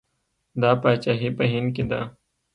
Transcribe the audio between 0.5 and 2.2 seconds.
دا پاچاهي په هند کې ده.